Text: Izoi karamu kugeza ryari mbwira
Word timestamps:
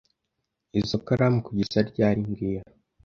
Izoi 0.79 1.03
karamu 1.05 1.39
kugeza 1.45 1.79
ryari 1.89 2.19
mbwira 2.27 2.61